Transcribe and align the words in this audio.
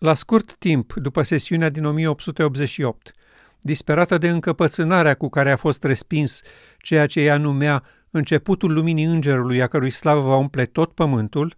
La 0.00 0.14
scurt 0.14 0.54
timp 0.54 0.92
după 0.92 1.22
sesiunea 1.22 1.68
din 1.68 1.84
1888, 1.84 3.12
disperată 3.60 4.18
de 4.18 4.28
încăpățânarea 4.28 5.14
cu 5.14 5.28
care 5.28 5.50
a 5.50 5.56
fost 5.56 5.84
respins 5.84 6.40
ceea 6.78 7.06
ce 7.06 7.20
ea 7.20 7.36
numea 7.36 7.84
începutul 8.10 8.72
luminii 8.72 9.04
îngerului 9.04 9.62
a 9.62 9.66
cărui 9.66 9.90
slavă 9.90 10.20
va 10.20 10.36
umple 10.36 10.64
tot 10.64 10.92
pământul, 10.92 11.56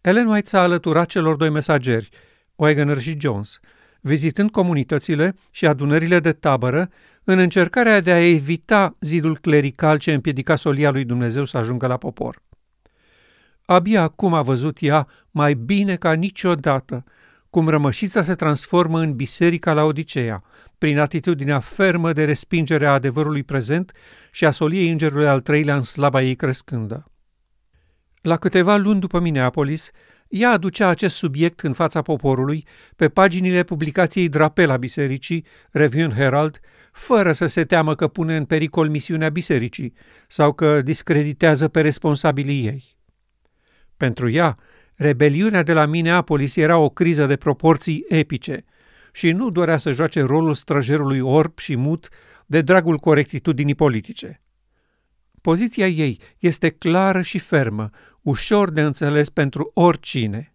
Ellen 0.00 0.26
White 0.26 0.48
s-a 0.48 0.60
alăturat 0.60 1.06
celor 1.06 1.36
doi 1.36 1.50
mesageri, 1.50 2.08
Wagner 2.54 2.98
și 2.98 3.16
Jones, 3.20 3.60
vizitând 4.00 4.50
comunitățile 4.50 5.34
și 5.50 5.66
adunările 5.66 6.20
de 6.20 6.32
tabără 6.32 6.90
în 7.24 7.38
încercarea 7.38 8.00
de 8.00 8.12
a 8.12 8.28
evita 8.28 8.96
zidul 9.00 9.38
clerical 9.38 9.98
ce 9.98 10.12
împiedica 10.12 10.56
solia 10.56 10.90
lui 10.90 11.04
Dumnezeu 11.04 11.44
să 11.44 11.56
ajungă 11.56 11.86
la 11.86 11.96
popor. 11.96 12.42
Abia 13.64 14.02
acum 14.02 14.34
a 14.34 14.42
văzut 14.42 14.78
ea, 14.80 15.08
mai 15.30 15.54
bine 15.54 15.96
ca 15.96 16.12
niciodată, 16.12 17.04
cum 17.52 17.68
rămășița 17.68 18.22
se 18.22 18.34
transformă 18.34 19.00
în 19.00 19.14
biserica 19.14 19.72
la 19.72 19.84
Odiceea, 19.84 20.42
prin 20.78 20.98
atitudinea 20.98 21.60
fermă 21.60 22.12
de 22.12 22.24
respingere 22.24 22.86
a 22.86 22.92
adevărului 22.92 23.42
prezent 23.42 23.92
și 24.30 24.44
a 24.44 24.50
soliei 24.50 24.90
îngerului 24.90 25.26
al 25.26 25.40
treilea 25.40 25.76
în 25.76 25.82
slava 25.82 26.22
ei 26.22 26.34
crescândă. 26.34 27.10
La 28.22 28.36
câteva 28.36 28.76
luni 28.76 29.00
după 29.00 29.20
Minneapolis, 29.20 29.90
ea 30.28 30.50
aducea 30.50 30.88
acest 30.88 31.16
subiect 31.16 31.60
în 31.60 31.72
fața 31.72 32.02
poporului 32.02 32.66
pe 32.96 33.08
paginile 33.08 33.62
publicației 33.62 34.28
Drapela 34.28 34.76
Bisericii, 34.76 35.46
Review 35.70 36.10
Herald, 36.10 36.60
fără 36.92 37.32
să 37.32 37.46
se 37.46 37.64
teamă 37.64 37.94
că 37.94 38.08
pune 38.08 38.36
în 38.36 38.44
pericol 38.44 38.88
misiunea 38.88 39.28
bisericii 39.28 39.94
sau 40.28 40.52
că 40.52 40.82
discreditează 40.82 41.68
pe 41.68 41.80
responsabilii 41.80 42.66
ei. 42.66 42.96
Pentru 43.96 44.30
ea, 44.30 44.58
rebeliunea 45.02 45.62
de 45.62 45.72
la 45.72 45.86
Minneapolis 45.86 46.56
era 46.56 46.78
o 46.78 46.88
criză 46.88 47.26
de 47.26 47.36
proporții 47.36 48.04
epice 48.08 48.64
și 49.12 49.32
nu 49.32 49.50
dorea 49.50 49.76
să 49.76 49.92
joace 49.92 50.22
rolul 50.22 50.54
străjerului 50.54 51.20
orb 51.20 51.58
și 51.58 51.76
mut 51.76 52.08
de 52.46 52.60
dragul 52.60 52.98
corectitudinii 52.98 53.74
politice. 53.74 54.40
Poziția 55.40 55.86
ei 55.86 56.20
este 56.38 56.68
clară 56.68 57.22
și 57.22 57.38
fermă, 57.38 57.90
ușor 58.22 58.70
de 58.70 58.80
înțeles 58.80 59.30
pentru 59.30 59.70
oricine. 59.74 60.54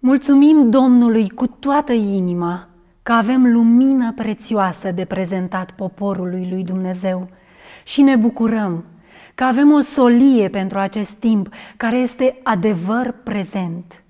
Mulțumim 0.00 0.70
Domnului 0.70 1.28
cu 1.28 1.46
toată 1.46 1.92
inima 1.92 2.68
că 3.02 3.12
avem 3.12 3.52
lumină 3.52 4.12
prețioasă 4.12 4.90
de 4.90 5.04
prezentat 5.04 5.70
poporului 5.70 6.48
lui 6.50 6.64
Dumnezeu 6.64 7.30
și 7.84 8.02
ne 8.02 8.16
bucurăm 8.16 8.84
că 9.34 9.44
avem 9.44 9.72
o 9.72 9.80
solie 9.80 10.48
pentru 10.48 10.78
acest 10.78 11.10
timp 11.10 11.54
care 11.76 11.96
este 11.96 12.40
adevăr 12.42 13.14
prezent. 13.24 14.04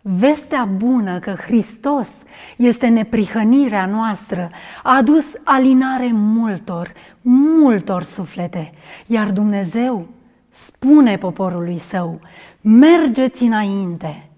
Vestea 0.00 0.64
bună 0.64 1.18
că 1.18 1.30
Hristos 1.30 2.08
este 2.56 2.86
neprihănirea 2.88 3.86
noastră 3.86 4.50
a 4.82 4.96
adus 4.96 5.24
alinare 5.44 6.10
multor, 6.12 6.92
multor 7.20 8.02
suflete, 8.02 8.72
iar 9.06 9.30
Dumnezeu 9.30 10.08
spune 10.50 11.18
poporului 11.18 11.78
său, 11.78 12.20
mergeți 12.60 13.42
înainte. 13.42 14.30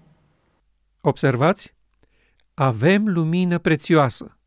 Observați? 1.01 1.73
Avem 2.53 3.07
lumină 3.07 3.57
prețioasă, 3.57 4.37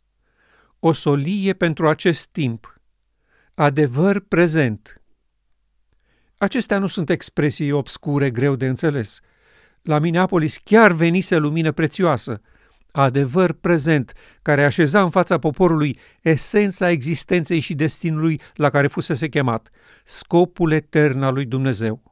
o 0.79 0.93
solie 0.93 1.53
pentru 1.53 1.89
acest 1.89 2.27
timp, 2.27 2.81
adevăr 3.55 4.21
prezent. 4.21 5.03
Acestea 6.45 6.79
nu 6.79 6.87
sunt 6.87 7.11
expresii 7.11 7.71
obscure 7.71 8.31
greu 8.31 8.55
de 8.55 8.67
înțeles. 8.67 9.21
La 9.83 9.99
Minneapolis 9.99 10.57
chiar 10.65 10.93
venise 10.93 11.37
lumină 11.37 11.73
prețioasă, 11.73 12.41
adevăr 12.91 13.53
prezent, 13.53 14.13
care 14.43 14.65
așeza 14.65 15.03
în 15.03 15.11
fața 15.11 15.39
poporului 15.39 15.99
esența 16.21 16.91
existenței 16.91 17.61
și 17.61 17.75
destinului 17.75 18.41
la 18.55 18.71
care 18.71 18.87
fusese 18.87 19.29
chemat, 19.29 19.71
scopul 20.05 20.73
etern 20.73 21.23
al 21.23 21.35
lui 21.35 21.45
Dumnezeu. 21.45 22.03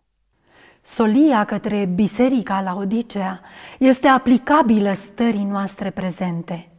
Solia 0.83 1.45
către 1.45 1.85
Biserica 1.95 2.61
la 2.61 2.75
Odisea 2.75 3.41
este 3.79 4.07
aplicabilă 4.07 4.93
stării 4.93 5.45
noastre 5.45 5.91
prezente. 5.91 6.73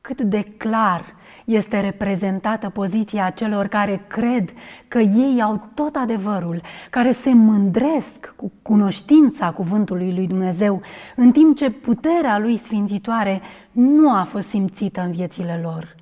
Cât 0.00 0.20
de 0.20 0.42
clar 0.42 1.14
este 1.46 1.80
reprezentată 1.80 2.68
poziția 2.68 3.30
celor 3.30 3.66
care 3.66 4.04
cred 4.06 4.52
că 4.88 4.98
ei 4.98 5.42
au 5.42 5.68
tot 5.74 5.96
adevărul, 5.96 6.60
care 6.90 7.12
se 7.12 7.32
mândresc 7.32 8.32
cu 8.36 8.52
cunoștința 8.62 9.50
cuvântului 9.50 10.14
lui 10.14 10.26
Dumnezeu, 10.26 10.80
în 11.16 11.32
timp 11.32 11.56
ce 11.56 11.70
puterea 11.70 12.38
lui 12.38 12.56
sfințitoare 12.56 13.40
nu 13.72 14.12
a 14.12 14.22
fost 14.22 14.48
simțită 14.48 15.00
în 15.00 15.10
viețile 15.10 15.60
lor. 15.62 15.94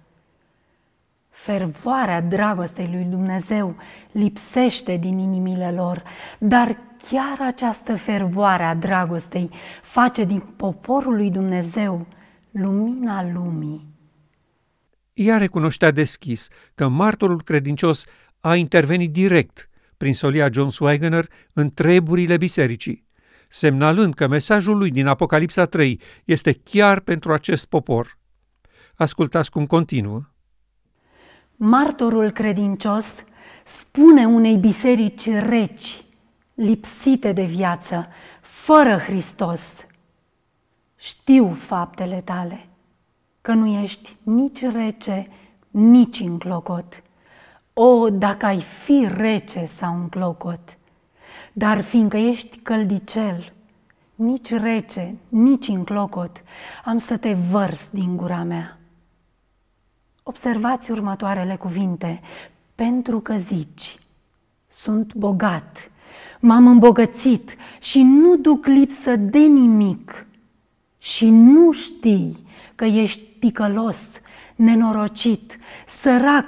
Fervoarea 1.31 2.21
dragostei 2.21 2.88
lui 2.93 3.06
Dumnezeu 3.10 3.75
lipsește 4.12 4.97
din 4.97 5.19
inimile 5.19 5.72
lor, 5.77 6.03
dar 6.38 6.77
chiar 7.10 7.47
această 7.47 7.97
fervoare 7.97 8.62
a 8.62 8.75
dragostei 8.75 9.50
face 9.83 10.25
din 10.25 10.43
poporul 10.56 11.16
lui 11.16 11.31
Dumnezeu 11.31 12.06
lumina 12.50 13.25
lumii. 13.33 13.94
Ea 15.14 15.36
recunoștea 15.36 15.91
deschis 15.91 16.48
că 16.75 16.88
martorul 16.88 17.42
credincios 17.42 18.04
a 18.41 18.56
intervenit 18.56 19.12
direct 19.12 19.69
prin 19.97 20.14
solia 20.14 20.48
John 20.52 20.69
Swigener 20.69 21.26
în 21.52 21.70
treburile 21.75 22.36
bisericii, 22.36 23.04
semnalând 23.48 24.14
că 24.14 24.26
mesajul 24.26 24.76
lui 24.76 24.91
din 24.91 25.06
Apocalipsa 25.06 25.64
3 25.64 26.00
este 26.24 26.53
chiar 26.53 27.00
pentru 27.00 27.32
acest 27.32 27.66
popor. 27.66 28.19
Ascultați 28.94 29.50
cum 29.50 29.66
continuă. 29.66 30.22
Martorul 31.56 32.30
credincios 32.30 33.24
spune 33.64 34.26
unei 34.26 34.56
biserici 34.56 35.28
reci, 35.28 36.03
lipsite 36.54 37.32
de 37.32 37.44
viață, 37.44 38.08
fără 38.41 38.97
Hristos. 38.97 39.86
Știu 40.97 41.53
faptele 41.53 42.20
tale 42.24 42.69
că 43.44 43.53
nu 43.53 43.66
ești 43.66 44.16
nici 44.22 44.62
rece, 44.62 45.28
nici 45.71 46.21
înclocot. 46.21 47.03
O, 47.72 48.10
dacă 48.10 48.47
ai 48.47 48.60
fi 48.60 49.06
rece 49.16 49.65
sau 49.65 49.94
înclocot, 49.94 50.78
dar 51.53 51.81
fiindcă 51.81 52.16
ești 52.16 52.59
căldicel, 52.59 53.53
nici 54.15 54.50
rece, 54.50 55.15
nici 55.28 55.69
înclocot, 55.69 56.43
am 56.84 56.99
să 56.99 57.16
te 57.16 57.33
vărs 57.50 57.88
din 57.91 58.16
gura 58.16 58.43
mea. 58.43 58.78
Observați 60.22 60.91
următoarele 60.91 61.56
cuvinte, 61.56 62.21
pentru 62.75 63.21
că 63.21 63.37
zici, 63.37 63.99
sunt 64.71 65.15
bogat, 65.15 65.91
m-am 66.41 66.66
îmbogățit 66.66 67.56
și 67.81 68.03
nu 68.03 68.37
duc 68.37 68.66
lipsă 68.66 69.16
de 69.16 69.38
nimic 69.38 70.27
și 70.99 71.31
nu 71.31 71.72
știi 71.72 72.44
că 72.74 72.84
ești 72.84 73.20
ticălos, 73.38 73.98
nenorocit, 74.56 75.58
sărac, 75.86 76.46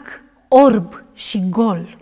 orb 0.49 1.03
și 1.15 1.49
gol. 1.49 1.97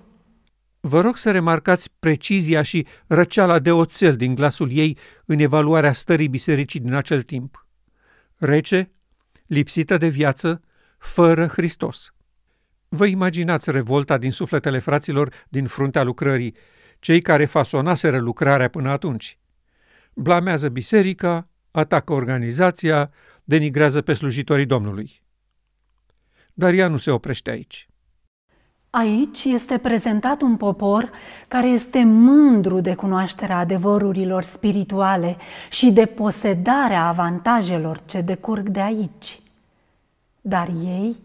Vă 0.81 1.01
rog 1.01 1.17
să 1.17 1.31
remarcați 1.31 1.91
precizia 1.99 2.63
și 2.63 2.87
răceala 3.07 3.59
de 3.59 3.73
oțel 3.73 4.17
din 4.17 4.35
glasul 4.35 4.71
ei 4.73 4.99
în 5.25 5.39
evaluarea 5.39 5.93
stării 5.93 6.29
bisericii 6.29 6.81
din 6.81 6.93
acel 6.93 7.23
timp. 7.23 7.67
Rece, 8.37 8.93
lipsită 9.47 9.97
de 9.97 10.09
viață, 10.09 10.63
fără 10.99 11.47
Hristos. 11.47 12.15
Vă 12.89 13.07
imaginați 13.07 13.71
revolta 13.71 14.19
din 14.19 14.31
sufletele 14.31 14.79
fraților 14.79 15.33
din 15.49 15.67
fruntea 15.67 16.03
lucrării, 16.03 16.55
cei 16.99 17.21
care 17.21 17.45
fasonaseră 17.45 18.19
lucrarea 18.19 18.69
până 18.69 18.91
atunci. 18.91 19.39
Blamează 20.15 20.69
biserica, 20.69 21.49
atacă 21.71 22.13
organizația, 22.13 23.11
denigrează 23.45 24.03
pe 24.03 24.13
slujitorii 24.13 24.67
Domnului. 24.67 25.23
Dar 26.55 26.73
ea 26.73 26.89
nu 26.89 26.97
se 26.97 27.11
oprește 27.11 27.51
aici. 27.51 27.89
Aici 28.91 29.45
este 29.45 29.79
prezentat 29.79 30.41
un 30.41 30.57
popor 30.57 31.11
care 31.49 31.67
este 31.67 32.05
mândru 32.05 32.81
de 32.81 32.95
cunoașterea 32.95 33.59
adevărurilor 33.59 34.43
spirituale 34.43 35.37
și 35.71 35.91
de 35.91 36.07
posedarea 36.07 37.07
avantajelor 37.07 38.03
ce 38.05 38.21
decurg 38.21 38.69
de 38.69 38.81
aici. 38.81 39.41
Dar 40.41 40.69
ei 40.85 41.17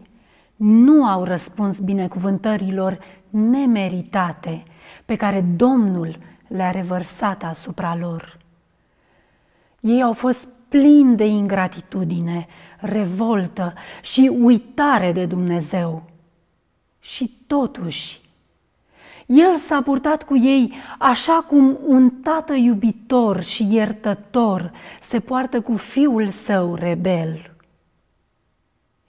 nu 0.56 1.06
au 1.06 1.24
răspuns 1.24 1.80
binecuvântărilor 1.80 3.00
nemeritate 3.30 4.64
pe 5.06 5.16
care 5.16 5.42
Domnul 5.42 6.18
le-a 6.48 6.72
revărsat 6.72 7.44
asupra 7.44 7.96
lor. 7.96 8.38
Ei 9.80 10.02
au 10.02 10.14
fost 10.14 10.48
plini 10.70 11.16
de 11.16 11.26
ingratitudine, 11.26 12.48
revoltă 12.78 13.74
și 14.02 14.32
uitare 14.40 15.12
de 15.12 15.26
Dumnezeu. 15.26 16.04
Și 17.00 17.32
totuși, 17.48 18.20
El 19.26 19.58
s-a 19.58 19.82
purtat 19.82 20.24
cu 20.24 20.38
ei 20.38 20.74
așa 20.98 21.46
cum 21.48 21.78
un 21.86 22.10
tată 22.10 22.54
iubitor 22.54 23.44
și 23.44 23.74
iertător 23.74 24.72
se 25.02 25.20
poartă 25.20 25.62
cu 25.62 25.76
fiul 25.76 26.28
său 26.28 26.76
rebel. 26.76 27.49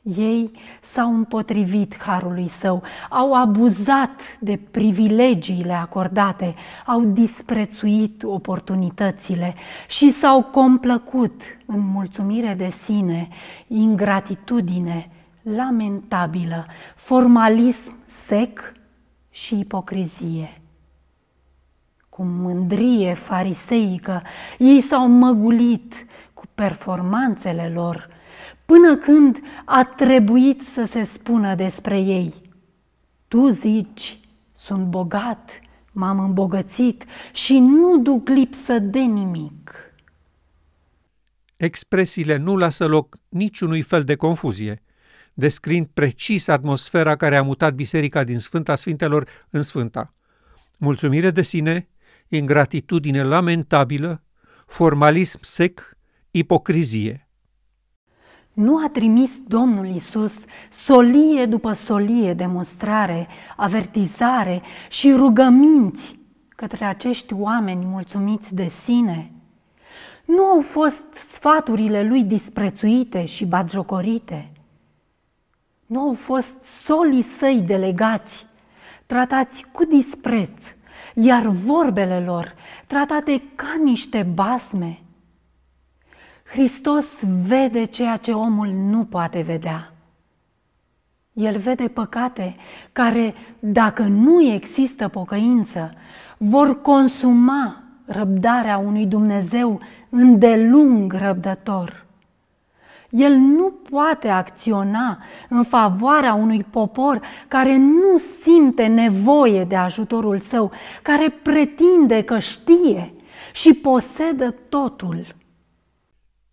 Ei 0.03 0.51
s-au 0.83 1.15
împotrivit 1.15 2.03
harului 2.03 2.49
său, 2.49 2.83
au 3.11 3.35
abuzat 3.35 4.39
de 4.41 4.61
privilegiile 4.71 5.73
acordate, 5.73 6.55
au 6.87 7.05
disprețuit 7.05 8.23
oportunitățile 8.23 9.55
și 9.89 10.13
s-au 10.13 10.43
complăcut 10.43 11.43
în 11.67 11.81
mulțumire 11.81 12.55
de 12.55 12.71
sine, 12.71 13.29
ingratitudine 13.67 15.11
lamentabilă, 15.43 16.67
formalism 16.97 17.95
sec 18.07 18.73
și 19.31 19.59
ipocrizie. 19.59 20.61
Cu 22.09 22.23
mândrie 22.23 23.15
fariseică, 23.15 24.23
ei 24.59 24.81
s-au 24.81 25.09
măgulit 25.09 26.07
cu 26.35 26.45
performanțele 26.55 27.71
lor, 27.75 28.09
până 28.71 28.97
când 28.97 29.39
a 29.65 29.85
trebuit 29.85 30.61
să 30.61 30.85
se 30.85 31.05
spună 31.05 31.55
despre 31.55 32.01
ei. 32.01 32.35
Tu 33.29 33.49
zici, 33.49 34.19
sunt 34.57 34.85
bogat, 34.85 35.61
m-am 35.93 36.19
îmbogățit 36.19 37.05
și 37.33 37.59
nu 37.59 37.99
duc 37.99 38.29
lipsă 38.29 38.79
de 38.79 38.99
nimic. 38.99 39.75
Expresiile 41.57 42.37
nu 42.37 42.57
lasă 42.57 42.87
loc 42.87 43.19
niciunui 43.29 43.83
fel 43.83 44.05
de 44.05 44.15
confuzie, 44.15 44.83
descrind 45.35 45.87
precis 45.95 46.49
atmosfera 46.49 47.17
care 47.17 47.37
a 47.37 47.43
mutat 47.43 47.75
biserica 47.75 48.25
din 48.25 48.39
Sfânta 48.39 48.75
Sfintelor 48.75 49.29
în 49.51 49.63
Sfânta. 49.63 50.15
Mulțumire 50.79 51.31
de 51.31 51.43
sine, 51.43 51.89
ingratitudine 52.29 53.23
lamentabilă, 53.23 54.23
formalism 54.67 55.39
sec, 55.43 55.97
ipocrizie– 56.31 57.25
nu 58.61 58.77
a 58.77 58.89
trimis 58.89 59.31
Domnul 59.47 59.87
Isus 59.87 60.33
solie 60.71 61.47
după 61.47 61.73
solie 61.73 62.35
de 62.35 62.47
mostrare, 62.47 63.29
avertizare 63.57 64.63
și 64.89 65.13
rugăminți 65.13 66.19
către 66.49 66.85
acești 66.85 67.35
oameni 67.35 67.85
mulțumiți 67.85 68.55
de 68.55 68.69
sine? 68.69 69.33
Nu 70.25 70.45
au 70.45 70.61
fost 70.61 71.05
sfaturile 71.13 72.03
lui 72.03 72.23
disprețuite 72.23 73.25
și 73.25 73.47
batjocorite? 73.47 74.53
Nu 75.87 76.01
au 76.01 76.15
fost 76.15 76.65
solii 76.65 77.23
săi 77.23 77.63
delegați, 77.67 78.47
tratați 79.07 79.67
cu 79.73 79.85
dispreț, 79.85 80.63
iar 81.15 81.47
vorbele 81.47 82.21
lor 82.21 82.55
tratate 82.87 83.43
ca 83.55 83.81
niște 83.83 84.23
basme? 84.35 85.01
Hristos 86.53 87.07
vede 87.47 87.85
ceea 87.85 88.17
ce 88.17 88.33
omul 88.33 88.67
nu 88.67 89.05
poate 89.05 89.41
vedea. 89.41 89.93
El 91.33 91.59
vede 91.59 91.89
păcate 91.89 92.57
care, 92.93 93.35
dacă 93.59 94.03
nu 94.03 94.43
există 94.43 95.09
pocăință, 95.09 95.95
vor 96.37 96.81
consuma 96.81 97.83
răbdarea 98.05 98.79
unui 98.79 99.07
Dumnezeu 99.07 99.81
îndelung 100.09 101.13
răbdător. 101.13 102.07
El 103.11 103.33
nu 103.33 103.73
poate 103.91 104.29
acționa 104.29 105.19
în 105.49 105.63
favoarea 105.63 106.35
unui 106.35 106.65
popor 106.71 107.21
care 107.49 107.77
nu 107.77 108.19
simte 108.43 108.87
nevoie 108.87 109.65
de 109.65 109.77
ajutorul 109.77 110.39
său, 110.39 110.71
care 111.03 111.29
pretinde 111.43 112.23
că 112.23 112.39
știe 112.39 113.13
și 113.53 113.75
posedă 113.75 114.55
totul. 114.69 115.39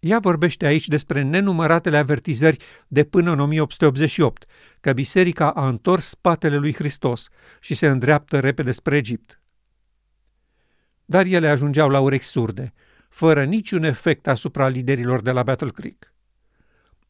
Ea 0.07 0.19
vorbește 0.19 0.65
aici 0.65 0.87
despre 0.87 1.21
nenumăratele 1.21 1.97
avertizări 1.97 2.57
de 2.87 3.03
până 3.03 3.31
în 3.31 3.39
1888, 3.39 4.45
că 4.79 4.93
biserica 4.93 5.51
a 5.51 5.67
întors 5.67 6.07
spatele 6.07 6.55
lui 6.55 6.73
Hristos 6.73 7.29
și 7.59 7.73
se 7.73 7.87
îndreaptă 7.87 8.39
repede 8.39 8.71
spre 8.71 8.97
Egipt. 8.97 9.41
Dar 11.05 11.25
ele 11.25 11.47
ajungeau 11.47 11.89
la 11.89 11.99
urechi 11.99 12.23
surde, 12.23 12.73
fără 13.09 13.43
niciun 13.43 13.83
efect 13.83 14.27
asupra 14.27 14.67
liderilor 14.67 15.21
de 15.21 15.31
la 15.31 15.43
Battle 15.43 15.69
Creek. 15.69 16.13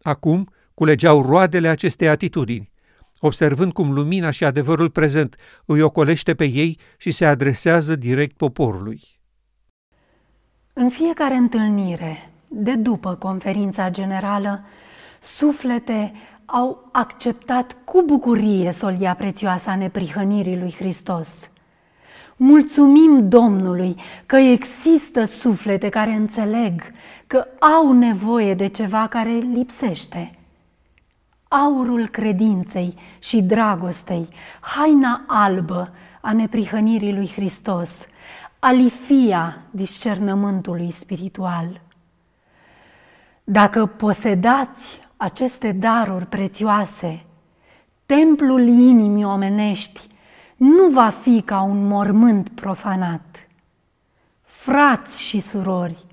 Acum 0.02 0.50
culegeau 0.74 1.22
roadele 1.22 1.68
acestei 1.68 2.08
atitudini, 2.08 2.72
observând 3.20 3.74
cum 3.74 3.94
lumina 3.94 4.30
și 4.30 4.44
adevărul 4.44 4.90
prezent 4.90 5.36
îi 5.66 5.82
ocolește 5.82 6.36
pe 6.36 6.46
ei 6.46 6.80
și 6.98 7.12
se 7.12 7.26
adresează 7.26 7.96
direct 7.96 8.38
poporului. 8.38 9.02
În 10.74 10.90
fiecare 10.90 11.34
întâlnire, 11.34 12.32
de 12.48 12.76
după 12.76 13.16
conferința 13.16 13.90
generală, 13.90 14.64
suflete 15.20 16.14
au 16.46 16.90
acceptat 16.92 17.78
cu 17.84 18.04
bucurie 18.06 18.72
solia 18.72 19.14
prețioasă 19.16 19.70
a 19.70 19.76
neprihănirii 19.76 20.58
lui 20.58 20.76
Hristos. 20.78 21.50
Mulțumim 22.36 23.30
Domnului 23.30 23.96
că 24.26 24.36
există 24.36 25.26
suflete 25.26 25.90
care 25.90 26.12
înțeleg 26.12 26.82
că 27.28 27.46
au 27.60 27.92
nevoie 27.92 28.54
de 28.54 28.68
ceva 28.68 29.08
care 29.08 29.32
lipsește. 29.32 30.32
Aurul 31.48 32.08
credinței 32.08 32.96
și 33.20 33.42
dragostei, 33.42 34.28
haina 34.60 35.24
albă 35.28 35.94
a 36.22 36.34
neprihănirii 36.34 37.14
lui 37.14 37.32
Hristos, 37.36 37.92
alifia 38.60 39.58
discernământului 39.72 40.92
spiritual– 40.92 41.82
dacă 43.50 43.86
posedați 43.86 45.00
aceste 45.18 45.72
daruri 45.72 46.26
prețioase, 46.26 47.26
templul 48.06 48.62
inimii 48.62 49.24
omenești 49.24 50.08
nu 50.58 50.90
va 50.90 51.10
fi 51.10 51.42
ca 51.46 51.62
un 51.62 51.88
mormânt 51.88 52.50
profanat. 52.50 53.48
Frați 54.44 55.22
și 55.22 55.42
surori, 55.42 56.06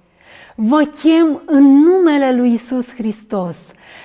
vă 0.55 0.85
chem 0.85 1.43
în 1.47 1.63
numele 1.63 2.37
lui 2.37 2.53
Isus 2.53 2.95
Hristos 2.95 3.57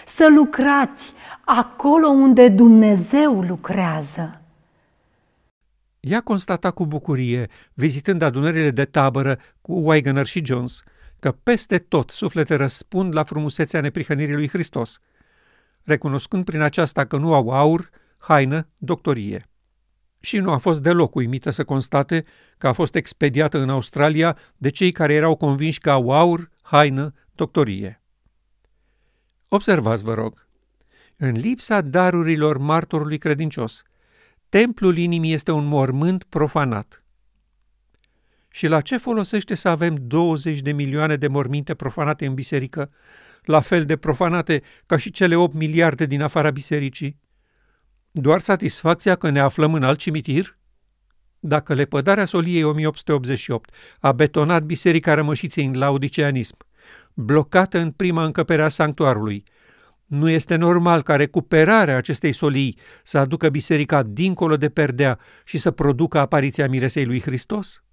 să 0.07 0.27
lucrați 0.35 1.13
acolo 1.45 2.07
unde 2.07 2.49
Dumnezeu 2.49 3.41
lucrează. 3.41 4.41
Ea 5.99 6.21
constata 6.21 6.71
cu 6.71 6.85
bucurie, 6.85 7.47
vizitând 7.73 8.21
adunările 8.21 8.71
de 8.71 8.85
tabără 8.85 9.37
cu 9.61 9.73
Wagner 9.73 10.25
și 10.25 10.45
Jones, 10.45 10.83
că 11.19 11.31
peste 11.31 11.77
tot 11.77 12.10
suflete 12.10 12.56
răspund 12.56 13.16
la 13.16 13.24
frumusețea 13.24 13.81
neprihănirii 13.81 14.33
lui 14.33 14.48
Hristos, 14.48 15.00
recunoscând 15.84 16.46
prin 16.46 16.62
aceasta 16.62 17.05
că 17.05 17.17
nu 17.17 17.34
au 17.34 17.50
aur, 17.50 17.89
haină, 18.17 18.67
doctorie. 18.77 19.50
Și 20.20 20.38
nu 20.38 20.51
a 20.51 20.58
fost 20.58 20.82
deloc 20.82 21.15
uimită 21.15 21.50
să 21.50 21.63
constate 21.63 22.25
că 22.58 22.67
a 22.67 22.74
fost 22.74 22.96
expediată 22.96 23.60
în 23.60 23.70
Australia 23.70 24.38
de 24.58 24.70
cei 24.70 24.91
care 24.91 25.13
erau 25.13 25.36
convinși 25.36 25.79
că 25.79 25.91
au 25.91 26.12
aur, 26.12 26.50
haină, 26.62 27.13
doctorie. 27.32 28.01
Observați, 29.48 30.03
vă 30.03 30.13
rog, 30.13 30.48
în 31.17 31.32
lipsa 31.32 31.82
darurilor 31.82 32.58
martorului 32.58 33.17
credincios, 33.17 33.84
templul 34.50 34.98
inimii 34.98 35.34
este 35.34 35.51
un 35.51 35.65
mormânt 35.65 36.24
profanat. 36.24 37.03
Și 38.50 38.68
la 38.68 38.82
ce 38.82 38.98
folosește 38.98 39.56
să 39.56 39.70
avem 39.70 39.96
20 40.01 40.60
de 40.60 40.72
milioane 40.72 41.15
de 41.15 41.27
morminte 41.27 41.74
profanate 41.74 42.25
în 42.25 42.34
biserică, 42.34 42.91
la 43.44 43.60
fel 43.60 43.86
de 43.86 43.98
profanate 43.98 44.62
ca 44.86 44.98
și 44.98 45.12
cele 45.12 45.36
8 45.36 45.53
miliarde 45.53 46.06
din 46.06 46.22
afara 46.22 46.51
bisericii? 46.51 47.20
Doar 48.12 48.39
satisfacția 48.39 49.15
că 49.15 49.29
ne 49.29 49.39
aflăm 49.39 49.74
în 49.74 49.84
alt 49.84 50.00
cimitir? 50.00 50.58
Dacă 51.39 51.74
lepădarea 51.74 52.25
soliei 52.25 52.63
1888 52.63 53.74
a 54.00 54.12
betonat 54.12 54.63
biserica 54.63 55.13
rămășiței 55.13 55.65
în 55.65 55.77
laudiceanism, 55.77 56.58
blocată 57.13 57.79
în 57.79 57.91
prima 57.91 58.24
încăpere 58.24 58.62
a 58.62 58.70
sanctuarului, 58.70 59.44
nu 60.06 60.29
este 60.29 60.56
normal 60.56 61.01
ca 61.01 61.15
recuperarea 61.15 61.98
acestei 61.98 62.32
solii 62.32 62.77
să 63.03 63.18
aducă 63.18 63.50
biserica 63.50 64.03
dincolo 64.03 64.58
de 64.58 64.70
perdea 64.70 65.20
și 65.44 65.58
să 65.58 65.72
producă 65.72 66.18
apariția 66.18 66.68
miresei 66.68 67.06
lui 67.06 67.22
Hristos? 67.22 67.84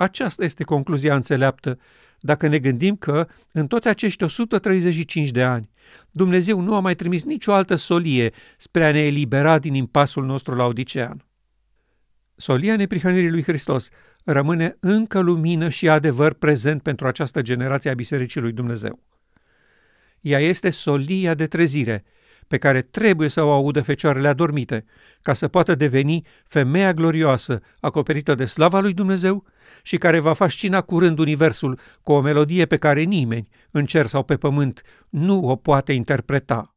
Aceasta 0.00 0.44
este 0.44 0.64
concluzia 0.64 1.14
înțeleaptă 1.14 1.78
dacă 2.20 2.46
ne 2.46 2.58
gândim 2.58 2.96
că, 2.96 3.28
în 3.52 3.66
toți 3.66 3.88
acești 3.88 4.22
135 4.22 5.30
de 5.30 5.42
ani, 5.42 5.70
Dumnezeu 6.10 6.60
nu 6.60 6.74
a 6.74 6.80
mai 6.80 6.94
trimis 6.94 7.24
nicio 7.24 7.52
altă 7.52 7.74
solie 7.74 8.32
spre 8.56 8.84
a 8.84 8.92
ne 8.92 8.98
elibera 8.98 9.58
din 9.58 9.74
impasul 9.74 10.24
nostru 10.24 10.54
la 10.54 10.64
Odicean. 10.64 11.24
Solia 12.36 12.76
neprihănirii 12.76 13.30
lui 13.30 13.42
Hristos 13.42 13.88
rămâne 14.24 14.76
încă 14.80 15.20
lumină 15.20 15.68
și 15.68 15.88
adevăr 15.88 16.32
prezent 16.32 16.82
pentru 16.82 17.06
această 17.06 17.42
generație 17.42 17.90
a 17.90 17.94
Bisericii 17.94 18.40
lui 18.40 18.52
Dumnezeu. 18.52 19.02
Ea 20.20 20.38
este 20.38 20.70
solia 20.70 21.34
de 21.34 21.46
trezire, 21.46 22.04
pe 22.50 22.58
care 22.58 22.80
trebuie 22.80 23.28
să 23.28 23.42
o 23.42 23.52
audă 23.52 23.82
fecioarele 23.82 24.28
adormite, 24.28 24.84
ca 25.22 25.32
să 25.32 25.48
poată 25.48 25.74
deveni 25.74 26.26
femeia 26.44 26.92
glorioasă, 26.92 27.60
acoperită 27.80 28.34
de 28.34 28.44
slava 28.44 28.80
lui 28.80 28.92
Dumnezeu 28.92 29.44
și 29.82 29.96
care 29.96 30.18
va 30.18 30.32
fascina 30.32 30.80
curând 30.80 31.18
universul 31.18 31.78
cu 32.02 32.12
o 32.12 32.20
melodie 32.20 32.66
pe 32.66 32.76
care 32.76 33.02
nimeni, 33.02 33.48
în 33.70 33.86
cer 33.86 34.06
sau 34.06 34.22
pe 34.22 34.36
pământ, 34.36 34.82
nu 35.08 35.48
o 35.48 35.56
poate 35.56 35.92
interpreta. 35.92 36.74